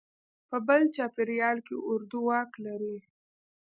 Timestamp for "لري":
2.65-2.97